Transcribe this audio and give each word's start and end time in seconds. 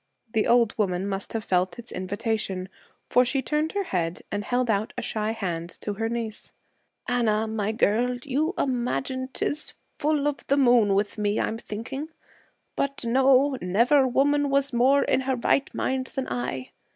The 0.33 0.47
old 0.47 0.75
woman 0.79 1.07
must 1.07 1.33
have 1.33 1.43
felt 1.43 1.77
its 1.77 1.91
invitation, 1.91 2.69
for 3.07 3.23
she 3.23 3.43
turned 3.43 3.73
her 3.73 3.83
head 3.83 4.23
and 4.31 4.43
held 4.43 4.67
out 4.67 4.93
a 4.97 5.01
shy 5.03 5.29
hand 5.29 5.69
to 5.81 5.93
her 5.93 6.09
niece. 6.09 6.51
'Anna, 7.07 7.45
my 7.47 7.71
girl, 7.71 8.17
you 8.23 8.55
imagine 8.57 9.29
'tis 9.31 9.67
the 9.67 9.73
full 9.99 10.27
o' 10.27 10.35
the 10.47 10.57
moon 10.57 10.95
with 10.95 11.19
me, 11.19 11.39
I'm 11.39 11.59
thinking. 11.59 12.09
But, 12.75 13.05
no, 13.05 13.59
never 13.61 14.07
woman 14.07 14.49
was 14.49 14.73
more 14.73 15.03
in 15.03 15.19
her 15.21 15.35
right 15.35 15.71
mind 15.75 16.07
than 16.07 16.27
I. 16.29 16.71